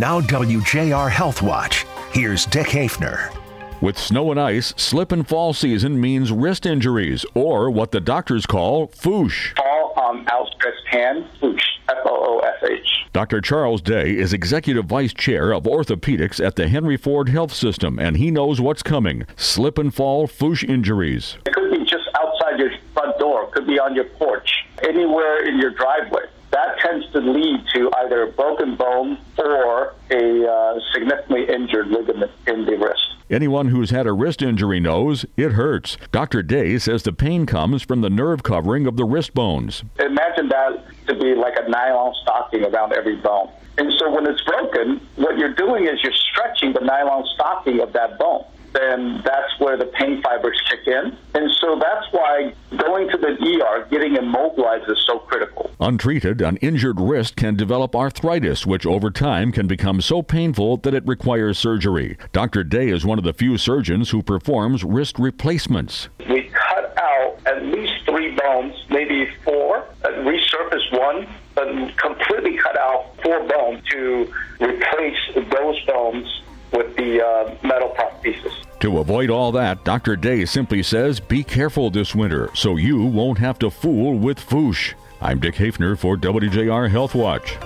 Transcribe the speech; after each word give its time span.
Now, 0.00 0.18
WJR 0.22 1.10
Health 1.10 1.42
Watch. 1.42 1.84
Here's 2.12 2.46
Dick 2.46 2.68
Hafner. 2.68 3.30
With 3.82 3.98
snow 3.98 4.30
and 4.30 4.40
ice, 4.40 4.72
slip 4.78 5.12
and 5.12 5.28
fall 5.28 5.52
season 5.52 6.00
means 6.00 6.32
wrist 6.32 6.64
injuries, 6.64 7.26
or 7.34 7.70
what 7.70 7.90
the 7.90 8.00
doctors 8.00 8.46
call 8.46 8.88
foosh. 8.88 9.54
Fall 9.56 9.92
um, 9.98 10.20
on 10.20 10.28
outstretched 10.30 10.86
hand, 10.88 11.26
foosh, 11.38 11.62
F-O-O-S-H. 11.90 13.08
Dr. 13.12 13.42
Charles 13.42 13.82
Day 13.82 14.16
is 14.16 14.32
Executive 14.32 14.86
Vice 14.86 15.12
Chair 15.12 15.52
of 15.52 15.64
Orthopedics 15.64 16.42
at 16.42 16.56
the 16.56 16.68
Henry 16.68 16.96
Ford 16.96 17.28
Health 17.28 17.52
System, 17.52 17.98
and 17.98 18.16
he 18.16 18.30
knows 18.30 18.58
what's 18.58 18.82
coming. 18.82 19.26
Slip 19.36 19.76
and 19.76 19.94
fall 19.94 20.26
foosh 20.26 20.66
injuries. 20.66 21.36
It 21.44 21.52
could 21.52 21.70
be 21.72 21.84
just 21.84 22.08
outside 22.18 22.58
your 22.58 22.70
front 22.94 23.18
door, 23.18 23.44
it 23.44 23.52
could 23.52 23.66
be 23.66 23.78
on 23.78 23.94
your 23.94 24.06
porch, 24.06 24.50
anywhere 24.82 25.46
in 25.46 25.58
your 25.58 25.72
driveway. 25.72 26.22
That 26.52 26.78
tends 26.78 27.10
to 27.12 27.20
lead 27.20 27.64
to 27.74 27.90
either 27.98 28.22
a 28.22 28.32
broken 28.32 28.76
bone 28.76 29.18
or 29.38 29.94
a 30.10 30.50
uh, 30.50 30.80
significantly 30.92 31.46
injured 31.48 31.88
ligament 31.88 32.32
in 32.46 32.64
the 32.64 32.76
wrist. 32.76 33.02
Anyone 33.30 33.68
who's 33.68 33.90
had 33.90 34.08
a 34.08 34.12
wrist 34.12 34.42
injury 34.42 34.80
knows 34.80 35.24
it 35.36 35.52
hurts. 35.52 35.96
Dr. 36.10 36.42
Day 36.42 36.78
says 36.78 37.04
the 37.04 37.12
pain 37.12 37.46
comes 37.46 37.82
from 37.82 38.00
the 38.00 38.10
nerve 38.10 38.42
covering 38.42 38.88
of 38.88 38.96
the 38.96 39.04
wrist 39.04 39.34
bones. 39.34 39.84
Imagine 40.00 40.48
that 40.48 40.84
to 41.06 41.14
be 41.14 41.36
like 41.36 41.54
a 41.56 41.68
nylon 41.68 42.12
stocking 42.22 42.64
around 42.64 42.92
every 42.92 43.16
bone. 43.16 43.48
And 43.78 43.92
so 43.98 44.12
when 44.12 44.26
it's 44.26 44.42
broken, 44.42 45.00
what 45.14 45.38
you're 45.38 45.54
doing 45.54 45.86
is 45.86 46.02
you're 46.02 46.12
stretching 46.12 46.72
the 46.72 46.80
nylon 46.80 47.24
stocking 47.34 47.80
of 47.80 47.92
that 47.92 48.18
bone 48.18 48.44
then 48.72 49.22
that's 49.24 49.58
where 49.58 49.76
the 49.76 49.86
pain 49.86 50.22
fibers 50.22 50.60
kick 50.68 50.86
in. 50.86 51.16
And 51.34 51.50
so 51.60 51.78
that's 51.78 52.06
why 52.12 52.54
going 52.76 53.08
to 53.10 53.16
the 53.16 53.62
ER, 53.62 53.86
getting 53.90 54.16
immobilized 54.16 54.88
is 54.90 55.02
so 55.06 55.18
critical. 55.20 55.70
Untreated, 55.80 56.40
an 56.40 56.56
injured 56.58 57.00
wrist 57.00 57.36
can 57.36 57.56
develop 57.56 57.96
arthritis, 57.96 58.66
which 58.66 58.86
over 58.86 59.10
time 59.10 59.52
can 59.52 59.66
become 59.66 60.00
so 60.00 60.22
painful 60.22 60.76
that 60.78 60.94
it 60.94 61.06
requires 61.06 61.58
surgery. 61.58 62.16
Dr. 62.32 62.64
Day 62.64 62.88
is 62.88 63.04
one 63.04 63.18
of 63.18 63.24
the 63.24 63.32
few 63.32 63.58
surgeons 63.58 64.10
who 64.10 64.22
performs 64.22 64.84
wrist 64.84 65.18
replacements. 65.18 66.08
We 66.28 66.50
cut 66.52 66.96
out 66.98 67.38
at 67.46 67.62
least 67.62 68.04
three 68.04 68.36
bones, 68.36 68.74
maybe 68.88 69.28
four, 69.44 69.84
resurface 70.02 70.98
one, 70.98 71.26
but 71.54 71.68
completely 71.96 72.56
cut 72.58 72.78
out 72.78 73.16
four 73.22 73.46
bones 73.46 73.82
to 73.90 74.32
replace 74.60 75.18
those 75.34 75.80
bones 75.86 76.42
with 76.72 76.96
the 76.96 77.24
uh, 77.24 77.54
metal 77.66 77.90
prosthesis. 77.90 78.52
To 78.80 78.98
avoid 78.98 79.30
all 79.30 79.52
that, 79.52 79.84
Dr. 79.84 80.16
Day 80.16 80.44
simply 80.44 80.82
says 80.82 81.20
be 81.20 81.42
careful 81.42 81.90
this 81.90 82.14
winter 82.14 82.50
so 82.54 82.76
you 82.76 83.04
won't 83.04 83.38
have 83.38 83.58
to 83.60 83.70
fool 83.70 84.18
with 84.18 84.38
foosh. 84.38 84.94
I'm 85.20 85.38
Dick 85.38 85.56
Hafner 85.56 85.98
for 85.98 86.16
WJR 86.16 86.90
Health 86.90 87.14
Watch. 87.14 87.58